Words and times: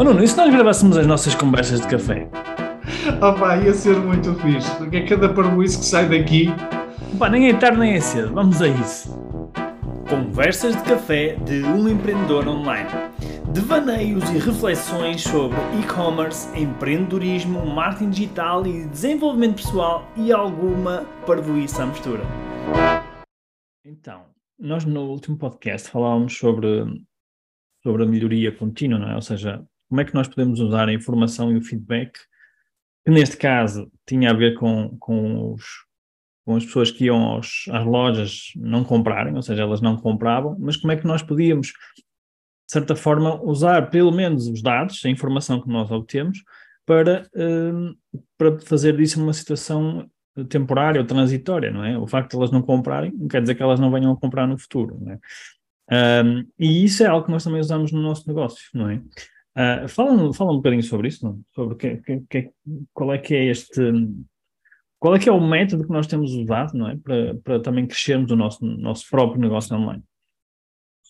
Oh 0.00 0.02
Nuno, 0.02 0.24
e 0.24 0.26
se 0.26 0.34
nós 0.34 0.50
gravássemos 0.50 0.96
as 0.96 1.06
nossas 1.06 1.34
conversas 1.34 1.82
de 1.82 1.86
café? 1.86 2.26
Oh 3.20 3.38
pá, 3.38 3.58
ia 3.58 3.74
ser 3.74 3.98
muito 3.98 4.34
fixe, 4.36 4.74
porque 4.78 4.96
é 4.96 5.06
cada 5.06 5.28
parboice 5.28 5.78
que 5.78 5.84
sai 5.84 6.08
daqui. 6.08 6.46
Pá, 7.18 7.28
nem 7.28 7.50
é 7.50 7.54
tarde 7.54 7.78
nem 7.78 7.92
é 7.92 8.00
cedo, 8.00 8.32
vamos 8.32 8.62
a 8.62 8.68
isso. 8.68 9.14
Conversas 10.08 10.74
de 10.74 10.82
café 10.84 11.34
de 11.44 11.62
um 11.64 11.86
empreendedor 11.86 12.48
online. 12.48 12.88
Devaneios 13.52 14.24
e 14.30 14.38
reflexões 14.38 15.20
sobre 15.20 15.58
e-commerce, 15.78 16.48
empreendedorismo, 16.58 17.66
marketing 17.66 18.08
digital 18.08 18.66
e 18.66 18.86
desenvolvimento 18.86 19.56
pessoal 19.56 20.10
e 20.16 20.32
alguma 20.32 21.04
parvoíça 21.26 21.82
à 21.82 21.86
mistura. 21.86 22.22
Então, 23.84 24.22
nós 24.58 24.82
no 24.86 25.10
último 25.10 25.36
podcast 25.36 25.90
falávamos 25.90 26.38
sobre, 26.38 26.86
sobre 27.82 28.04
a 28.04 28.06
melhoria 28.06 28.50
contínua, 28.50 28.98
não 28.98 29.10
é? 29.10 29.14
Ou 29.14 29.20
seja, 29.20 29.62
como 29.90 30.00
é 30.00 30.04
que 30.04 30.14
nós 30.14 30.28
podemos 30.28 30.60
usar 30.60 30.88
a 30.88 30.92
informação 30.92 31.52
e 31.52 31.56
o 31.56 31.62
feedback, 31.62 32.12
que 33.04 33.10
neste 33.10 33.36
caso 33.36 33.90
tinha 34.06 34.30
a 34.30 34.34
ver 34.34 34.54
com, 34.54 34.96
com, 34.98 35.52
os, 35.52 35.64
com 36.46 36.54
as 36.54 36.64
pessoas 36.64 36.92
que 36.92 37.06
iam 37.06 37.20
aos, 37.20 37.64
às 37.70 37.84
lojas 37.84 38.52
não 38.54 38.84
comprarem, 38.84 39.34
ou 39.34 39.42
seja, 39.42 39.62
elas 39.62 39.80
não 39.80 39.96
compravam, 39.96 40.56
mas 40.60 40.76
como 40.76 40.92
é 40.92 40.96
que 40.96 41.06
nós 41.06 41.22
podíamos, 41.22 41.68
de 41.68 42.72
certa 42.72 42.94
forma, 42.94 43.42
usar 43.42 43.90
pelo 43.90 44.12
menos 44.12 44.46
os 44.46 44.62
dados, 44.62 45.04
a 45.04 45.10
informação 45.10 45.60
que 45.60 45.68
nós 45.68 45.90
obtemos, 45.90 46.38
para, 46.86 47.28
uh, 47.34 48.18
para 48.38 48.58
fazer 48.60 48.96
disso 48.96 49.20
uma 49.22 49.32
situação 49.32 50.08
temporária 50.48 51.00
ou 51.00 51.06
transitória, 51.06 51.70
não 51.70 51.84
é? 51.84 51.98
O 51.98 52.06
facto 52.06 52.30
de 52.30 52.36
elas 52.36 52.50
não 52.50 52.62
comprarem 52.62 53.12
não 53.12 53.28
quer 53.28 53.42
dizer 53.42 53.54
que 53.56 53.62
elas 53.62 53.80
não 53.80 53.90
venham 53.90 54.12
a 54.12 54.16
comprar 54.16 54.46
no 54.46 54.56
futuro, 54.56 54.98
não 55.00 55.12
é? 55.12 55.18
Um, 56.24 56.46
e 56.56 56.84
isso 56.84 57.02
é 57.02 57.06
algo 57.06 57.26
que 57.26 57.32
nós 57.32 57.42
também 57.42 57.60
usamos 57.60 57.90
no 57.90 58.00
nosso 58.00 58.26
negócio, 58.28 58.68
não 58.72 58.88
é? 58.88 59.02
Uh, 59.56 59.88
fala, 59.88 60.32
fala 60.32 60.52
um 60.52 60.56
bocadinho 60.56 60.82
sobre 60.82 61.08
isso, 61.08 61.24
não? 61.24 61.40
sobre 61.52 61.74
que, 61.76 61.96
que, 61.96 62.20
que, 62.28 62.50
qual 62.94 63.12
é 63.12 63.18
que 63.18 63.34
é 63.34 63.46
este, 63.46 63.80
qual 65.00 65.14
é 65.14 65.18
que 65.18 65.28
é 65.28 65.32
o 65.32 65.40
método 65.40 65.84
que 65.84 65.92
nós 65.92 66.06
temos 66.06 66.32
usado, 66.34 66.76
não 66.76 66.88
é, 66.88 66.96
para, 66.96 67.34
para 67.42 67.60
também 67.60 67.86
crescermos 67.86 68.30
o 68.30 68.36
nosso, 68.36 68.64
nosso 68.64 69.08
próprio 69.10 69.40
negócio 69.40 69.74
online. 69.74 70.04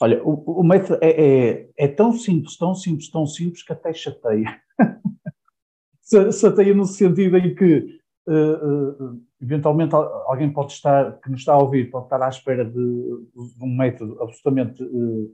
Olha, 0.00 0.22
o, 0.24 0.60
o 0.60 0.62
método 0.62 0.98
é, 1.02 1.10
é, 1.10 1.70
é, 1.76 1.88
tão 1.88 2.12
simples, 2.12 2.56
tão 2.56 2.74
simples, 2.74 3.10
tão 3.10 3.26
simples 3.26 3.62
que 3.62 3.72
até 3.72 3.92
chateia. 3.92 4.58
chateia 6.32 6.72
no 6.72 6.86
sentido 6.86 7.36
em 7.36 7.54
que 7.54 8.00
uh, 8.26 9.12
uh, 9.12 9.22
eventualmente 9.42 9.94
alguém 9.94 10.50
pode 10.52 10.72
estar, 10.72 11.20
que 11.20 11.28
nos 11.28 11.40
está 11.40 11.52
a 11.52 11.58
ouvir, 11.58 11.90
pode 11.90 12.06
estar 12.06 12.22
à 12.22 12.28
espera 12.28 12.64
de, 12.64 12.72
de 12.72 13.62
um 13.62 13.76
método 13.76 14.22
absolutamente 14.22 14.82
uh, 14.82 15.30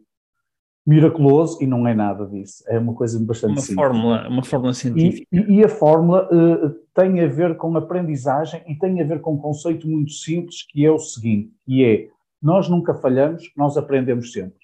miraculoso 0.87 1.61
e 1.61 1.67
não 1.67 1.87
é 1.87 1.95
nada 1.95 2.25
disso. 2.27 2.63
É 2.69 2.79
uma 2.79 2.95
coisa 2.95 3.19
bastante 3.19 3.53
uma 3.53 3.61
simples. 3.61 3.75
Fórmula, 3.75 4.29
uma 4.29 4.45
fórmula 4.45 4.73
científica. 4.73 5.27
E, 5.33 5.57
e, 5.57 5.65
a 5.65 5.69
fórmula 5.69 6.29
uh, 6.33 6.71
tem 6.95 7.21
a 7.21 7.27
ver 7.27 7.57
com 7.57 7.77
aprendizagem 7.77 8.63
e 8.69 8.75
tem 8.77 9.01
a 9.03 9.05
ver 9.05 9.21
com 9.21 9.35
um 9.35 9.39
conceito 9.39 9.89
muito 9.89 10.13
simples 10.13 10.63
que 10.63 10.87
é 10.87 10.91
o 10.91 10.99
seguinte, 10.99 11.53
que 11.65 11.85
é 11.85 12.09
nós 12.41 12.69
nunca 12.69 12.95
falhamos, 12.95 13.51
nós 13.57 13.77
aprendemos 13.77 14.33
sempre. 14.33 14.61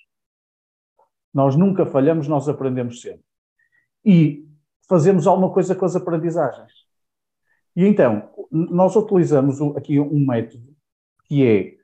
Nós 1.35 1.57
nunca 1.57 1.85
falhamos, 1.85 2.29
nós 2.29 2.49
aprendemos 2.49 3.01
sempre. 3.01 3.25
E 4.05 4.47
fazemos 4.89 5.27
alguma 5.27 5.51
coisa 5.51 5.75
com 5.75 5.85
as 5.85 5.97
aprendizagens. 5.97 6.73
E 7.75 7.85
então, 7.85 8.31
nós 8.51 8.95
utilizamos 8.95 9.61
aqui 9.77 9.99
um 9.99 10.25
método 10.27 10.73
que 11.25 11.45
é 11.45 11.82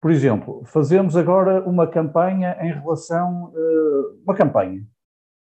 por 0.00 0.10
exemplo, 0.10 0.62
fazemos 0.64 1.16
agora 1.16 1.62
uma 1.68 1.86
campanha 1.86 2.56
em 2.60 2.72
relação, 2.72 3.52
uh, 3.54 4.22
uma 4.24 4.34
campanha 4.34 4.82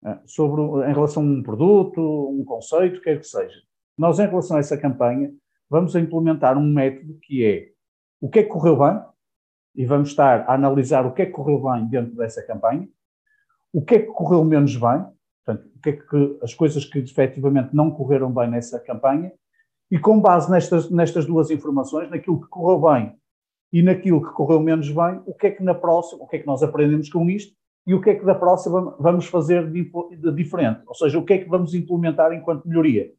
uh, 0.04 0.20
sobre, 0.26 0.62
em 0.90 0.94
relação 0.94 1.22
a 1.22 1.26
um 1.26 1.44
produto, 1.44 2.02
um 2.02 2.44
conceito, 2.44 3.02
quer 3.02 3.20
que 3.20 3.28
seja. 3.28 3.62
Nós, 3.96 4.18
em 4.18 4.26
relação 4.26 4.58
a 4.58 4.60
essa 4.60 4.78
campanha, 4.78 5.32
vamos 5.70 5.96
implementar 5.96 6.58
um 6.58 6.66
método 6.66 7.20
que 7.22 7.46
é 7.46 7.72
o 8.20 8.30
que 8.30 8.40
é 8.40 8.44
que 8.44 8.50
correu 8.50 8.78
bem, 8.78 9.02
e 9.76 9.86
vamos 9.86 10.10
estar 10.10 10.42
a 10.42 10.54
analisar 10.54 11.06
o 11.06 11.14
que 11.14 11.24
é 11.24 11.26
que 11.26 11.32
correu 11.32 11.62
bem 11.62 11.88
dentro 11.88 12.16
dessa 12.16 12.46
campanha, 12.46 12.88
o 13.74 13.84
que 13.84 13.96
é 13.96 14.00
que 14.00 14.08
correu 14.08 14.44
menos 14.44 14.76
bem, 14.76 15.06
portanto, 15.44 15.72
o 15.76 15.80
que 15.82 15.90
é 15.90 15.94
que 15.94 16.40
as 16.44 16.54
coisas 16.54 16.86
que 16.86 17.00
efetivamente 17.00 17.76
não 17.76 17.90
correram 17.90 18.32
bem 18.32 18.50
nessa 18.50 18.80
campanha, 18.80 19.32
e 19.90 19.98
com 19.98 20.20
base 20.20 20.50
nestas, 20.52 20.90
nestas 20.90 21.26
duas 21.26 21.50
informações, 21.50 22.10
naquilo 22.10 22.42
que 22.42 22.48
correu 22.48 22.80
bem 22.82 23.21
e 23.72 23.82
naquilo 23.82 24.22
que 24.22 24.34
correu 24.34 24.60
menos 24.60 24.90
bem, 24.90 25.22
o 25.26 25.34
que 25.34 25.48
é 25.48 25.52
que 25.52 25.64
na 25.64 25.74
próxima, 25.74 26.24
o 26.24 26.28
que 26.28 26.38
é 26.38 26.40
que 26.40 26.48
nós 26.48 26.62
aprendemos 26.62 27.10
com 27.10 27.30
isto 27.30 27.56
e 27.88 27.94
o 27.94 28.02
que 28.02 28.12
é 28.12 28.16
que 28.16 28.26
da 28.26 28.36
próxima 28.36 28.96
vamos 29.00 29.26
fazer 29.26 29.72
de, 29.72 29.90
de 30.18 30.32
diferente, 30.34 30.82
ou 30.86 30.94
seja, 30.94 31.18
o 31.18 31.26
que 31.26 31.34
é 31.34 31.38
que 31.40 31.50
vamos 31.50 31.74
implementar 31.74 32.32
enquanto 32.34 32.68
melhoria. 32.68 33.12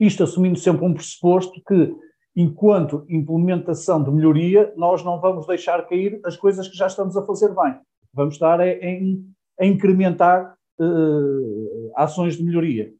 Isto 0.00 0.24
assumindo 0.24 0.58
sempre 0.58 0.84
um 0.84 0.94
pressuposto 0.94 1.62
que, 1.66 1.94
enquanto 2.34 3.06
implementação 3.08 4.02
de 4.02 4.10
melhoria, 4.10 4.72
nós 4.76 5.04
não 5.04 5.20
vamos 5.20 5.46
deixar 5.46 5.86
cair 5.86 6.20
as 6.24 6.36
coisas 6.36 6.66
que 6.66 6.76
já 6.76 6.86
estamos 6.86 7.16
a 7.16 7.24
fazer 7.24 7.54
bem. 7.54 7.78
Vamos 8.12 8.34
estar 8.34 8.60
a, 8.60 8.64
a 8.64 9.66
incrementar 9.66 10.56
uh, 10.80 11.92
ações 11.96 12.36
de 12.36 12.42
melhoria. 12.42 12.92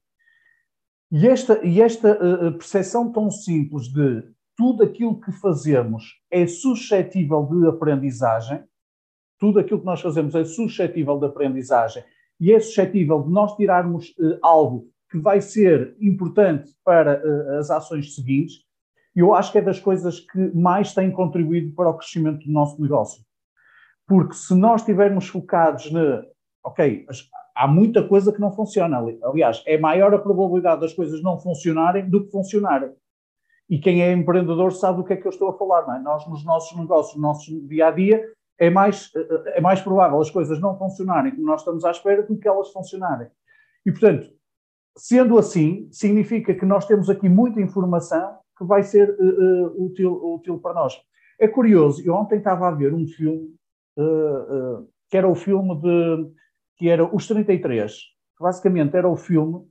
E 1.11 1.27
esta, 1.27 1.65
e 1.65 1.81
esta 1.81 2.13
uh, 2.13 2.53
percepção 2.53 3.11
tão 3.11 3.31
simples 3.31 3.89
de 3.89 4.23
tudo 4.57 4.83
aquilo 4.83 5.21
que 5.21 5.33
fazemos 5.33 6.21
é 6.31 6.47
suscetível 6.47 7.45
de 7.47 7.69
aprendizagem, 7.69 8.63
tudo 9.39 9.59
aquilo 9.59 9.81
que 9.81 9.87
nós 9.87 10.01
fazemos 10.01 10.35
é 10.35 10.45
suscetível 10.45 11.19
de 11.19 11.27
aprendizagem 11.27 12.05
e 12.41 12.53
é 12.53 12.61
suscetível 12.61 13.23
de 13.23 13.31
nós 13.31 13.57
tirarmos 13.57 14.11
uh, 14.19 14.39
algo 14.43 14.89
que 15.11 15.19
vai 15.19 15.41
ser 15.41 15.97
importante 16.01 16.71
para 16.85 17.23
uh, 17.23 17.59
as 17.59 17.71
ações 17.71 18.15
seguintes, 18.15 18.65
eu 19.15 19.33
acho 19.33 19.53
que 19.53 19.59
é 19.59 19.63
das 19.63 19.79
coisas 19.79 20.21
que 20.21 20.39
mais 20.55 20.93
têm 20.93 21.11
contribuído 21.11 21.73
para 21.75 21.91
o 21.91 21.95
crescimento 21.95 22.45
do 22.45 22.53
nosso 22.53 22.81
negócio. 22.81 23.23
Porque 24.07 24.35
se 24.35 24.55
nós 24.55 24.81
estivermos 24.81 25.29
focados 25.29 25.91
na. 25.91 26.25
Ok, 26.65 27.07
há 27.55 27.69
muita 27.69 28.07
coisa 28.07 28.33
que 28.33 28.41
não 28.41 28.51
funciona. 28.51 28.99
Aliás, 29.23 29.63
é 29.67 29.79
maior 29.79 30.13
a 30.15 30.19
probabilidade 30.19 30.81
das 30.81 30.93
coisas 30.93 31.23
não 31.23 31.39
funcionarem 31.39 32.09
do 32.09 32.25
que 32.25 32.31
funcionarem. 32.31 32.91
E 33.69 33.79
quem 33.79 34.03
é 34.03 34.13
empreendedor 34.13 34.73
sabe 34.73 34.99
do 34.99 35.05
que 35.05 35.15
é 35.15 35.17
que 35.17 35.27
eu 35.27 35.31
estou 35.31 35.49
a 35.49 35.59
falar, 35.59 35.87
não 35.87 35.95
é? 35.95 35.99
Nós, 36.01 36.29
nos 36.29 36.45
nossos 36.45 36.79
negócios, 36.79 37.17
no 37.17 37.23
nosso 37.23 37.67
dia 37.67 37.89
a 37.89 37.91
dia, 37.91 38.25
é 38.59 38.71
mais, 38.71 39.11
é 39.47 39.61
mais 39.61 39.81
provável 39.81 40.21
as 40.21 40.31
coisas 40.31 40.61
não 40.61 40.79
funcionarem 40.79 41.33
como 41.35 41.47
nós 41.47 41.61
estamos 41.61 41.85
à 41.85 41.91
espera 41.91 42.23
do 42.23 42.37
que 42.37 42.47
elas 42.47 42.71
funcionarem. 42.71 43.29
E, 43.85 43.91
portanto, 43.91 44.31
sendo 44.97 45.39
assim, 45.39 45.89
significa 45.91 46.55
que 46.55 46.65
nós 46.65 46.87
temos 46.87 47.11
aqui 47.11 47.29
muita 47.29 47.61
informação 47.61 48.39
que 48.57 48.65
vai 48.65 48.83
ser 48.83 49.11
uh, 49.11 49.77
uh, 49.77 49.85
útil, 49.85 50.13
útil 50.35 50.59
para 50.61 50.75
nós. 50.75 51.01
É 51.39 51.49
curioso, 51.49 52.03
eu 52.07 52.15
ontem 52.15 52.39
estava 52.39 52.69
a 52.69 52.71
ver 52.71 52.95
um 52.95 53.07
filme 53.07 53.55
uh, 53.99 54.89
que 55.11 55.17
era 55.17 55.29
o 55.29 55.35
filme 55.35 55.75
de 55.81 56.33
que 56.77 56.89
era 56.89 57.05
Os 57.05 57.27
33, 57.27 57.93
que 57.93 58.43
basicamente 58.43 58.97
era 58.97 59.09
o 59.09 59.17
filme, 59.17 59.65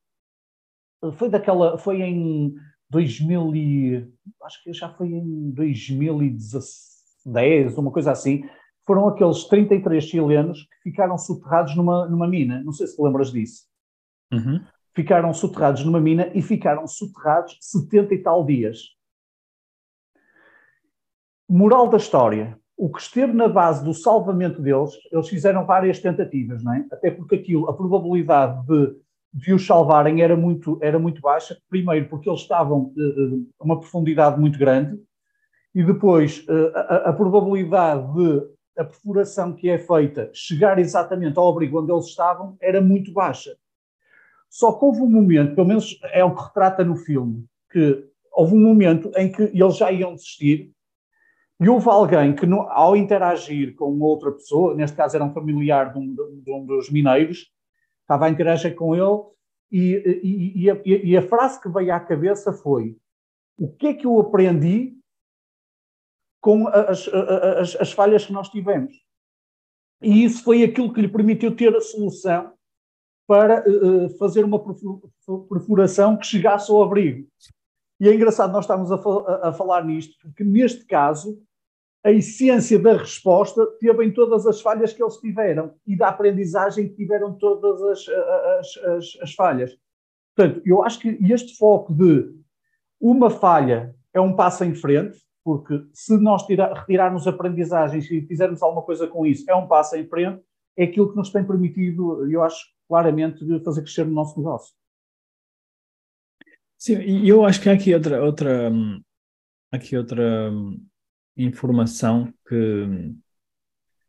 foi 1.13 1.29
daquela, 1.29 1.77
foi 1.77 2.01
em 2.01 2.55
2000 2.93 3.55
e, 3.55 4.07
acho 4.43 4.63
que 4.63 4.71
já 4.71 4.87
foi 4.89 5.07
em 5.07 5.51
2010, 5.51 7.77
uma 7.77 7.91
coisa 7.91 8.11
assim, 8.11 8.47
foram 8.85 9.07
aqueles 9.07 9.45
33 9.45 10.03
chilenos 10.03 10.63
que 10.63 10.89
ficaram 10.89 11.17
soterrados 11.17 11.75
numa, 11.75 12.07
numa 12.07 12.27
mina. 12.27 12.61
Não 12.63 12.71
sei 12.71 12.87
se 12.87 13.01
lembras 13.01 13.31
disso. 13.31 13.63
Uhum. 14.31 14.63
Ficaram 14.93 15.33
soterrados 15.33 15.83
numa 15.83 15.99
mina 15.99 16.29
e 16.35 16.41
ficaram 16.41 16.85
soterrados 16.85 17.57
70 17.59 18.13
e 18.13 18.19
tal 18.19 18.45
dias. 18.45 18.89
Moral 21.49 21.89
da 21.89 21.97
história. 21.97 22.59
O 22.75 22.91
que 22.91 23.01
esteve 23.01 23.33
na 23.33 23.47
base 23.47 23.83
do 23.83 23.93
salvamento 23.93 24.61
deles, 24.61 24.91
eles 25.11 25.29
fizeram 25.29 25.65
várias 25.65 25.99
tentativas, 25.99 26.63
não 26.63 26.73
é? 26.73 26.85
Até 26.91 27.11
porque 27.11 27.35
aquilo, 27.35 27.69
a 27.69 27.73
probabilidade 27.73 28.65
de 28.65 28.96
de 29.34 29.53
os 29.53 29.66
salvarem 29.66 30.22
era 30.22 30.35
muito, 30.35 30.78
era 30.82 31.00
muito 31.00 31.22
baixa. 31.22 31.58
Primeiro, 31.70 32.08
porque 32.08 32.30
eles 32.30 32.41
estavam 32.41 32.94
uh, 32.96 33.47
a 33.59 33.64
uma 33.64 33.80
profundidade 33.80 34.40
muito 34.40 34.59
grande, 34.59 35.00
e 35.74 35.84
depois 35.84 36.46
uh, 36.47 36.72
a, 36.76 36.96
a, 37.09 37.14
probabilidade 37.14 38.14
de 38.14 38.53
a 38.78 38.84
perfuração 38.84 39.53
que 39.53 39.70
é 39.70 39.78
feita 39.78 40.30
chegar 40.34 40.78
exatamente 40.78 41.38
ao 41.38 41.50
abrigo 41.50 41.82
onde 41.82 41.91
eles 41.91 42.06
estavam 42.06 42.56
era 42.62 42.80
muito 42.80 43.12
baixa. 43.12 43.56
Só 44.50 44.72
que 44.74 44.85
houve 44.85 45.02
um 45.02 45.09
momento, 45.09 45.56
pelo 45.56 45.68
menos 45.68 46.00
é 46.12 46.24
o 46.24 46.35
que 46.35 46.44
retrata 46.44 46.84
no 46.84 46.96
filme, 46.96 47.46
que 47.72 48.06
houve 48.32 48.53
um 48.53 48.62
momento 48.62 49.12
em 49.16 49.32
que 49.32 49.44
eles 49.44 49.78
já 49.78 49.91
iam 49.91 50.14
desistir 50.14 50.72
e 51.59 51.70
houve 51.70 51.88
alguém 51.88 52.35
que, 52.35 52.46
ao 52.70 52.96
interagir 52.96 53.76
com 53.76 54.00
outra 54.00 54.32
pessoa, 54.32 54.76
neste 54.76 54.97
caso 54.97 55.16
era 55.16 55.26
um 55.26 55.34
familiar 55.34 55.94
de 55.94 56.00
um, 56.00 56.14
de 56.14 56.52
um 56.52 56.66
dos 56.66 56.90
mineiros, 56.90 57.53
estava 58.03 58.26
a 58.26 58.29
interagir 58.29 58.76
com 58.76 58.96
ele 58.96 59.34
e, 59.72 59.96
e, 60.23 60.64
e, 60.64 60.70
a, 60.70 60.82
e, 60.85 61.17
a, 61.17 61.22
frase 61.22 61.59
que 61.59 61.67
veio 61.67 61.94
à 61.94 62.00
cabeça 62.00 62.53
foi: 62.53 62.96
O 63.58 63.67
que 63.67 63.88
é 63.88 63.94
que 63.94 64.05
eu 64.05 64.20
aprendi 64.20 64.96
com 66.40 66.67
as, 66.67 67.08
as, 67.08 67.76
as 67.78 67.91
falhas 67.91 68.26
que 68.26 68.34
nós 68.34 68.50
tivemos? 68.50 68.94
E 70.02 70.23
isso 70.23 70.44
foi 70.44 70.64
aquilo 70.64 70.94
que 70.94 71.02
lhe 71.02 71.08
permitiu 71.08 71.55
ter 71.55 71.76
a 71.76 71.82
solução 71.82 72.53
para 73.26 73.64
uh, 73.67 74.09
fazer 74.17 74.44
uma 74.44 74.59
perfuração 75.49 76.17
que 76.17 76.28
chegasse 76.28 76.70
ao 76.70 76.84
abrigo. 76.84 77.28
E 77.99 78.09
é 78.09 78.14
engraçado 78.14 78.52
nós 78.52 78.66
estamos 78.66 78.91
a, 78.91 78.96
a, 78.96 79.49
a, 79.49 79.53
falar 79.53 79.85
nisto, 79.85 80.16
porque 80.22 80.44
neste 80.44 80.85
caso 80.85 81.41
a 82.03 82.11
essência 82.11 82.78
da 82.78 82.97
resposta 82.97 83.66
teve 83.79 84.05
em 84.05 84.11
todas 84.11 84.46
as 84.46 84.59
falhas 84.59 84.91
que 84.91 85.02
eles 85.02 85.17
tiveram 85.17 85.73
e 85.88 85.96
da 85.96 86.09
aprendizagem 86.09 86.90
que 86.90 86.96
tiveram 86.96 87.34
todas 87.38 87.82
as, 87.82 88.09
as, 88.09 88.78
as, 88.78 89.17
as 89.22 89.34
falhas. 89.34 89.78
Portanto, 90.35 90.61
eu 90.66 90.84
acho 90.84 91.00
que 91.00 91.17
este 91.32 91.58
foco 91.58 91.94
de 91.94 92.29
uma 93.00 93.29
falha 93.29 93.96
é 94.14 94.20
um 94.20 94.35
passo 94.35 94.66
em 94.66 94.76
frente, 94.76 95.17
porque 95.46 95.85
se 95.94 96.17
nós 96.17 96.46
tira, 96.46 96.73
retirarmos 96.73 97.26
aprendizagens 97.26 98.09
e 98.11 98.22
fizermos 98.22 98.61
alguma 98.61 98.82
coisa 98.82 99.08
com 99.08 99.26
isso, 99.26 99.49
é 99.49 99.56
um 99.56 99.67
passo 99.67 99.96
em 99.96 100.08
frente, 100.08 100.41
é 100.76 100.84
aquilo 100.84 101.09
que 101.09 101.16
nos 101.16 101.32
tem 101.32 101.46
permitido, 101.46 102.29
eu 102.29 102.44
acho 102.44 102.66
claramente, 102.88 103.46
fazer 103.64 103.82
crescer 103.82 104.06
o 104.06 104.11
nosso 104.11 104.38
negócio. 104.38 104.76
Sim, 106.78 106.99
e 106.99 107.29
eu 107.29 107.46
acho 107.46 107.61
que 107.61 107.70
há 107.70 107.73
aqui 107.73 107.94
outra, 107.94 108.23
outra, 108.23 108.72
aqui 109.72 109.96
outra 109.96 110.52
informação 111.38 112.34
que 112.47 113.14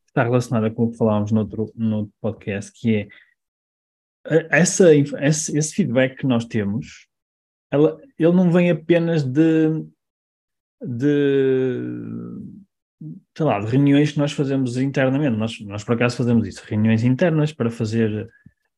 está 0.08 0.22
relacionada 0.22 0.70
com 0.70 0.84
o 0.84 0.90
que 0.90 0.96
falámos 0.96 1.32
no 1.32 1.40
outro, 1.40 1.72
no 1.74 1.96
outro 1.96 2.14
podcast, 2.20 2.72
que 2.72 2.96
é 2.96 3.08
essa, 4.50 4.94
esse, 4.94 5.56
esse 5.56 5.74
feedback 5.74 6.16
que 6.16 6.26
nós 6.26 6.44
temos, 6.44 7.06
ela, 7.70 8.00
ele 8.18 8.32
não 8.32 8.50
vem 8.50 8.70
apenas 8.70 9.22
de, 9.22 9.84
de, 10.80 11.80
sei 13.36 13.46
lá, 13.46 13.60
de 13.60 13.66
reuniões 13.66 14.12
que 14.12 14.18
nós 14.18 14.32
fazemos 14.32 14.76
internamente. 14.76 15.36
Nós, 15.36 15.60
nós 15.60 15.84
por 15.84 15.94
acaso 15.94 16.16
fazemos 16.16 16.46
isso, 16.46 16.64
reuniões 16.66 17.04
internas 17.04 17.52
para 17.52 17.70
fazer 17.70 18.30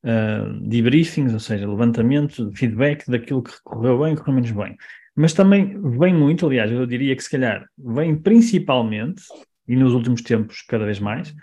uh, 0.03 0.67
debriefings, 0.67 1.33
ou 1.33 1.39
seja, 1.39 1.69
levantamento, 1.69 2.51
feedback 2.53 3.09
daquilo 3.09 3.43
que 3.43 3.53
correu 3.63 3.99
bem 3.99 4.13
e 4.13 4.17
correu 4.17 4.33
menos 4.33 4.51
bem. 4.51 4.77
Mas 5.17 5.33
também 5.33 5.81
vem 5.97 6.13
muito, 6.13 6.45
aliás, 6.45 6.71
eu 6.71 6.85
diria 6.85 7.15
que 7.15 7.23
se 7.23 7.31
calhar 7.31 7.67
vem 7.75 8.15
principalmente, 8.15 9.23
e 9.67 9.75
nos 9.75 9.91
últimos 9.93 10.21
tempos 10.21 10.61
cada 10.61 10.85
vez 10.85 10.99
mais, 10.99 11.33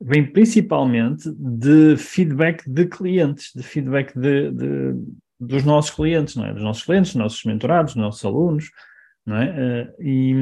vem 0.00 0.26
principalmente 0.26 1.32
de 1.38 1.96
feedback 1.96 2.68
de 2.68 2.84
clientes, 2.86 3.52
de 3.54 3.62
feedback 3.62 4.12
de, 4.18 4.50
de, 4.50 4.94
dos 5.38 5.62
nossos 5.62 5.92
clientes, 5.92 6.34
não 6.34 6.46
é? 6.46 6.52
Dos 6.52 6.64
nossos 6.64 6.82
clientes, 6.82 7.12
dos 7.12 7.20
nossos 7.20 7.44
mentorados, 7.44 7.94
dos 7.94 8.02
nossos 8.02 8.24
alunos, 8.24 8.70
não 9.24 9.36
é? 9.36 9.54
Eh, 9.56 9.94
e 10.00 10.34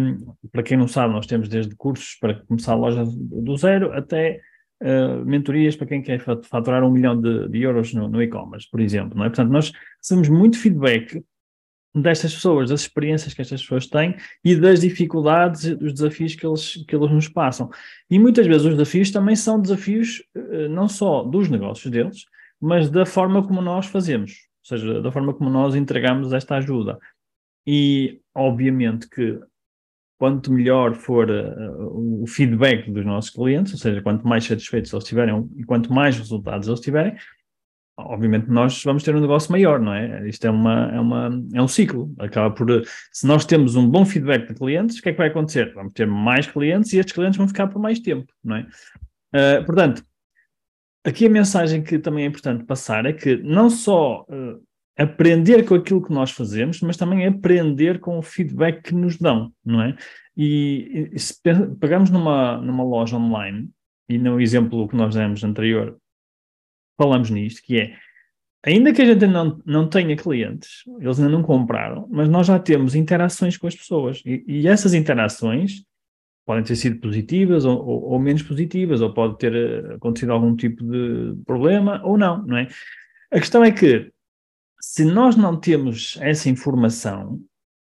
para 0.50 0.62
quem 0.62 0.78
não 0.78 0.88
sabe, 0.88 1.12
nós 1.12 1.26
temos 1.26 1.50
desde 1.50 1.76
cursos 1.76 2.16
para 2.18 2.36
começar 2.46 2.72
a 2.72 2.76
loja 2.76 3.04
do 3.06 3.56
zero 3.58 3.92
até 3.92 4.40
uh, 4.82 5.22
mentorias 5.26 5.76
para 5.76 5.86
quem 5.86 6.00
quer 6.00 6.18
faturar 6.44 6.82
um 6.82 6.90
milhão 6.90 7.20
de, 7.20 7.46
de 7.46 7.60
euros 7.60 7.92
no, 7.92 8.08
no 8.08 8.22
e-commerce, 8.22 8.66
por 8.70 8.80
exemplo, 8.80 9.18
não 9.18 9.26
é? 9.26 9.28
Portanto, 9.28 9.50
nós 9.50 9.70
recebemos 10.02 10.30
muito 10.30 10.58
feedback 10.58 11.22
destas 11.94 12.34
pessoas, 12.34 12.70
das 12.70 12.82
experiências 12.82 13.34
que 13.34 13.42
estas 13.42 13.60
pessoas 13.60 13.86
têm 13.86 14.16
e 14.44 14.54
das 14.54 14.80
dificuldades 14.80 15.76
dos 15.76 15.92
desafios 15.92 16.34
que 16.34 16.46
eles, 16.46 16.84
que 16.86 16.94
eles 16.94 17.10
nos 17.10 17.28
passam. 17.28 17.70
E 18.08 18.18
muitas 18.18 18.46
vezes 18.46 18.64
os 18.64 18.72
desafios 18.74 19.10
também 19.10 19.34
são 19.34 19.60
desafios 19.60 20.22
uh, 20.36 20.68
não 20.68 20.88
só 20.88 21.24
dos 21.24 21.48
negócios 21.48 21.90
deles, 21.90 22.24
mas 22.60 22.90
da 22.90 23.04
forma 23.04 23.46
como 23.46 23.60
nós 23.60 23.86
fazemos, 23.86 24.32
ou 24.62 24.78
seja, 24.78 25.02
da 25.02 25.10
forma 25.10 25.34
como 25.34 25.50
nós 25.50 25.74
entregamos 25.74 26.32
esta 26.32 26.56
ajuda. 26.56 26.98
E, 27.66 28.20
obviamente, 28.34 29.08
que 29.08 29.38
quanto 30.18 30.52
melhor 30.52 30.94
for 30.94 31.28
uh, 31.30 32.22
o 32.22 32.26
feedback 32.26 32.90
dos 32.90 33.04
nossos 33.04 33.30
clientes, 33.30 33.72
ou 33.72 33.78
seja, 33.78 34.02
quanto 34.02 34.26
mais 34.28 34.44
satisfeitos 34.44 34.92
eles 34.92 35.02
estiverem 35.02 35.50
e 35.56 35.64
quanto 35.64 35.92
mais 35.92 36.16
resultados 36.16 36.68
eles 36.68 36.80
tiverem, 36.80 37.16
obviamente 37.98 38.48
nós 38.48 38.82
vamos 38.84 39.02
ter 39.02 39.14
um 39.14 39.20
negócio 39.20 39.50
maior, 39.52 39.80
não 39.80 39.92
é? 39.92 40.28
Isto 40.28 40.46
é, 40.46 40.50
uma, 40.50 40.90
é, 40.92 41.00
uma, 41.00 41.30
é 41.54 41.62
um 41.62 41.68
ciclo. 41.68 42.12
Acaba 42.18 42.54
por. 42.54 42.66
Se 43.12 43.26
nós 43.26 43.44
temos 43.44 43.76
um 43.76 43.88
bom 43.88 44.04
feedback 44.04 44.48
de 44.48 44.54
clientes, 44.54 44.98
o 44.98 45.02
que 45.02 45.10
é 45.10 45.12
que 45.12 45.18
vai 45.18 45.28
acontecer? 45.28 45.72
Vamos 45.74 45.92
ter 45.92 46.06
mais 46.06 46.46
clientes 46.46 46.92
e 46.92 46.98
estes 46.98 47.14
clientes 47.14 47.36
vão 47.36 47.48
ficar 47.48 47.68
por 47.68 47.80
mais 47.80 48.00
tempo, 48.00 48.32
não 48.42 48.56
é? 48.56 48.66
Uh, 49.34 49.64
portanto, 49.64 50.04
aqui 51.04 51.26
a 51.26 51.30
mensagem 51.30 51.82
que 51.82 51.98
também 51.98 52.24
é 52.24 52.28
importante 52.28 52.64
passar 52.64 53.06
é 53.06 53.12
que 53.12 53.36
não 53.36 53.70
só 53.70 54.22
uh, 54.22 54.62
aprender 54.98 55.64
com 55.64 55.74
aquilo 55.74 56.02
que 56.02 56.12
nós 56.12 56.30
fazemos, 56.30 56.80
mas 56.80 56.96
também 56.96 57.26
aprender 57.26 58.00
com 58.00 58.18
o 58.18 58.22
feedback 58.22 58.82
que 58.82 58.94
nos 58.94 59.16
dão, 59.16 59.52
não 59.64 59.82
é? 59.82 59.96
E, 60.36 61.10
e 61.12 61.18
se 61.18 61.34
pegamos 61.78 62.10
numa, 62.10 62.58
numa 62.58 62.84
loja 62.84 63.16
online, 63.16 63.70
e 64.08 64.18
no 64.18 64.40
exemplo 64.40 64.88
que 64.88 64.96
nós 64.96 65.14
demos 65.14 65.44
anterior, 65.44 65.96
falamos 67.00 67.30
nisto, 67.30 67.62
que 67.62 67.80
é, 67.80 67.96
ainda 68.62 68.92
que 68.92 69.00
a 69.00 69.06
gente 69.06 69.26
não, 69.26 69.58
não 69.64 69.88
tenha 69.88 70.14
clientes, 70.14 70.82
eles 71.00 71.18
ainda 71.18 71.30
não 71.30 71.42
compraram, 71.42 72.06
mas 72.10 72.28
nós 72.28 72.46
já 72.46 72.58
temos 72.58 72.94
interações 72.94 73.56
com 73.56 73.66
as 73.66 73.74
pessoas, 73.74 74.22
e, 74.26 74.44
e 74.46 74.68
essas 74.68 74.92
interações 74.92 75.82
podem 76.44 76.62
ter 76.62 76.76
sido 76.76 77.00
positivas 77.00 77.64
ou, 77.64 77.78
ou, 77.82 78.02
ou, 78.10 78.18
menos 78.18 78.42
positivas, 78.42 79.00
ou 79.00 79.14
pode 79.14 79.38
ter 79.38 79.54
eh, 79.54 79.94
acontecido 79.94 80.32
algum 80.32 80.54
tipo 80.54 80.84
de 80.84 81.34
problema 81.46 82.02
ou 82.04 82.18
não, 82.18 82.44
não 82.44 82.58
é? 82.58 82.68
A 83.32 83.38
questão 83.38 83.64
é 83.64 83.70
que 83.70 84.10
se 84.78 85.04
nós 85.04 85.36
não 85.36 85.56
temos 85.56 86.18
essa 86.20 86.50
informação, 86.50 87.40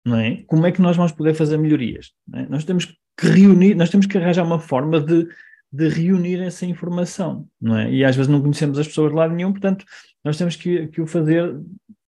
não 0.04 0.18
é? 0.18 0.44
Como 0.48 0.66
é 0.66 0.72
que 0.72 0.82
nós 0.82 0.96
vamos 0.98 1.12
poder 1.12 1.36
fazer 1.36 1.58
melhorias? 1.58 2.14
É? 2.34 2.48
Nós 2.48 2.64
temos 2.64 2.86
que 2.86 3.28
reunir, 3.28 3.76
nós 3.76 3.90
temos 3.90 4.06
que 4.06 4.18
arranjar 4.18 4.46
uma 4.46 4.60
forma 4.60 5.00
de, 5.00 5.28
de 5.74 5.90
reunir 5.90 6.40
essa 6.40 6.68
informação, 6.68 7.48
não 7.60 7.76
é? 7.76 7.92
E 7.92 8.06
às 8.06 8.16
vezes 8.16 8.32
não 8.32 8.40
conhecemos 8.40 8.78
as 8.78 8.88
pessoas 8.88 9.10
de 9.10 9.18
lado 9.18 9.34
nenhum, 9.34 9.52
portanto, 9.52 9.84
nós 10.24 10.38
temos 10.38 10.56
que, 10.56 10.88
que 10.90 11.02
o 11.02 11.08
fazer 11.08 11.52
de 11.52 11.66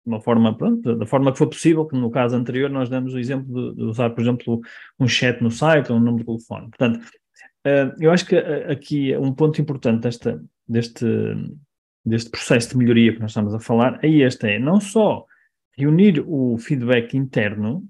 uma 0.05 0.21
forma, 0.21 0.55
pronto, 0.55 0.95
da 0.95 1.07
forma 1.07 1.33
que 1.33 1.39
for 1.39 1.49
possível, 1.49 1.87
que 1.87 1.97
no 1.97 2.11
caso 2.11 2.37
anterior 2.37 2.69
nós 2.69 2.91
demos 2.91 3.15
o 3.15 3.19
exemplo 3.19 3.73
de, 3.73 3.77
de 3.77 3.83
usar, 3.85 4.11
por 4.11 4.21
exemplo, 4.21 4.61
um 5.01 5.09
chat 5.09 5.43
no 5.43 5.51
site 5.51 5.91
ou 5.91 5.97
um 5.97 6.01
número 6.01 6.19
de 6.19 6.27
telefone. 6.27 6.69
Portanto, 6.69 6.99
uh, 7.67 7.97
eu 7.99 8.13
acho 8.13 8.27
que 8.27 8.37
uh, 8.37 8.71
aqui 8.71 9.17
um 9.17 9.33
ponto 9.33 9.59
importante 9.59 10.03
desta, 10.03 10.45
deste, 10.69 11.07
deste 12.05 12.31
processo 12.31 12.69
de 12.69 12.77
melhoria 12.77 13.15
que 13.15 13.21
nós 13.21 13.31
estamos 13.31 13.55
a 13.55 13.59
falar, 13.59 13.99
é 14.05 14.09
este, 14.09 14.47
é 14.49 14.59
não 14.59 14.81
só 14.81 15.25
reunir 15.77 16.23
o 16.27 16.59
feedback 16.59 17.17
interno, 17.17 17.83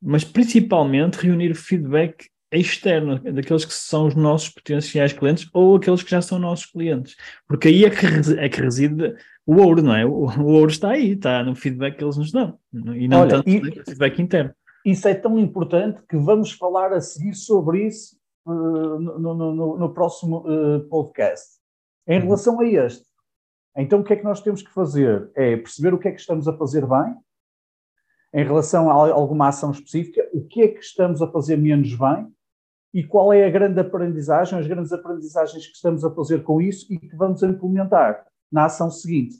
mas 0.00 0.24
principalmente 0.24 1.16
reunir 1.16 1.52
o 1.52 1.56
feedback 1.56 2.28
externo, 2.58 3.18
daqueles 3.18 3.64
que 3.64 3.72
são 3.72 4.06
os 4.06 4.14
nossos 4.14 4.48
potenciais 4.48 5.12
clientes 5.12 5.48
ou 5.52 5.76
aqueles 5.76 6.02
que 6.02 6.10
já 6.10 6.20
são 6.20 6.38
nossos 6.38 6.66
clientes. 6.66 7.16
Porque 7.46 7.68
aí 7.68 7.84
é 7.84 7.90
que, 7.90 8.06
é 8.38 8.48
que 8.48 8.60
reside 8.60 9.14
o 9.46 9.56
ouro, 9.56 9.82
não 9.82 9.94
é? 9.94 10.04
O, 10.04 10.26
o, 10.26 10.46
ouro 10.46 10.70
está 10.70 10.90
aí, 10.90 11.12
está 11.12 11.44
no 11.44 11.54
feedback 11.54 11.96
que 11.96 12.04
eles 12.04 12.16
nos 12.16 12.32
dão, 12.32 12.58
e 12.72 13.06
não 13.06 13.20
Olha, 13.20 13.30
tanto 13.30 13.48
e, 13.48 13.60
no 13.60 13.84
feedback 13.84 14.20
interno. 14.20 14.52
Isso 14.84 15.06
é 15.06 15.14
tão 15.14 15.38
importante 15.38 16.02
que 16.08 16.16
vamos 16.16 16.52
falar 16.52 16.92
a 16.92 17.00
seguir 17.00 17.34
sobre 17.34 17.86
isso 17.86 18.16
uh, 18.46 18.98
no, 18.98 19.18
no, 19.18 19.54
no, 19.54 19.78
no, 19.78 19.94
próximo 19.94 20.38
uh, 20.38 20.80
podcast. 20.88 21.60
Em 22.08 22.18
uhum. 22.18 22.24
relação 22.24 22.60
a 22.60 22.66
este, 22.66 23.04
então, 23.76 24.00
o 24.00 24.04
que 24.04 24.12
é 24.12 24.16
que 24.16 24.24
nós 24.24 24.40
temos 24.40 24.62
que 24.62 24.72
fazer? 24.72 25.30
É 25.34 25.56
perceber 25.56 25.94
o 25.94 25.98
que 25.98 26.08
é 26.08 26.12
que 26.12 26.20
estamos 26.20 26.48
a 26.48 26.56
fazer 26.56 26.86
bem, 26.86 27.16
em 28.32 28.44
relação 28.44 28.90
a 28.90 29.12
alguma 29.12 29.48
ação 29.48 29.70
específica, 29.70 30.28
o 30.32 30.44
que 30.44 30.62
é 30.62 30.68
que 30.68 30.80
estamos 30.80 31.20
a 31.22 31.30
fazer 31.30 31.56
menos 31.56 31.94
bem 31.96 32.32
e 32.92 33.04
qual 33.04 33.32
é 33.32 33.44
a 33.44 33.50
grande 33.50 33.80
aprendizagem, 33.80 34.58
as 34.58 34.66
grandes 34.66 34.92
aprendizagens 34.92 35.66
que 35.66 35.74
estamos 35.74 36.04
a 36.04 36.10
fazer 36.10 36.42
com 36.42 36.60
isso 36.60 36.92
e 36.92 36.98
que 36.98 37.16
vamos 37.16 37.42
implementar 37.42 38.26
na 38.50 38.64
ação 38.64 38.90
seguinte. 38.90 39.36